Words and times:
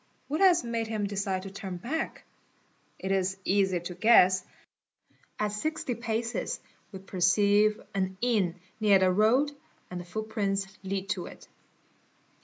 What 0.27 0.41
has 0.41 0.63
made 0.63 0.87
him 0.87 1.05
decide 1.05 1.43
to 1.43 1.51
turn 1.51 1.77
back? 1.77 2.23
It 2.97 3.11
is 3.11 3.37
easy" 3.45 3.79
to 3.81 3.93
guess; 3.93 4.43
at 5.37 5.51
60 5.51 5.93
paces 5.93 6.59
we 6.91 6.97
perceive 6.97 7.79
an 7.93 8.17
inn 8.19 8.59
near 8.79 8.97
the 8.97 9.11
road 9.11 9.51
and 9.91 10.01
the 10.01 10.05
footprints 10.05 10.65
lead 10.81 11.07
to 11.09 11.27
it. 11.27 11.47